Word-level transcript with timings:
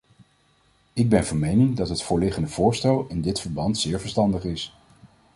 Ik 0.93 1.09
ben 1.09 1.25
van 1.25 1.39
mening 1.39 1.75
dat 1.77 1.89
het 1.89 2.01
voorliggende 2.01 2.47
voorstel 2.47 3.05
in 3.09 3.21
dit 3.21 3.39
verband 3.39 3.77
zeer 3.77 3.99
verstandig 3.99 4.45
is. 4.45 4.75